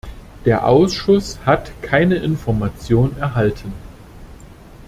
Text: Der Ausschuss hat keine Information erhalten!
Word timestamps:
Der 0.45 0.65
Ausschuss 0.65 1.37
hat 1.45 1.71
keine 1.83 2.15
Information 2.15 3.15
erhalten! 3.19 3.71